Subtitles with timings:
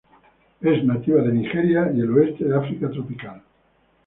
[0.61, 3.43] Es nativa de Nigeria y el oeste de África tropical.